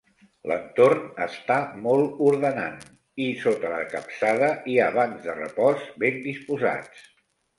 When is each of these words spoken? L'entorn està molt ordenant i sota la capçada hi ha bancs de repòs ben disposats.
L'entorn 0.51 1.01
està 1.25 1.57
molt 1.83 2.23
ordenant 2.29 2.79
i 3.27 3.29
sota 3.43 3.71
la 3.75 3.83
capçada 3.93 4.49
hi 4.73 4.79
ha 4.81 4.89
bancs 4.97 5.23
de 5.29 5.35
repòs 5.41 5.87
ben 6.05 6.17
disposats. 6.25 7.07